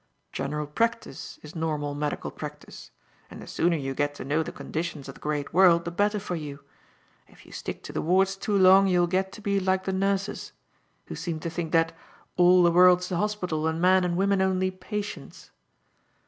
[0.31, 2.89] "General practice is normal medical practice,
[3.29, 6.19] and the sooner you get to know the conditions of the great world the better
[6.19, 6.63] for you.
[7.27, 9.93] If you stick to the wards too long you will get to be like the
[9.93, 10.53] nurses;
[11.05, 11.93] who seem to think that,
[12.35, 15.51] "'All the world's a hospital, And men and women only patients.'"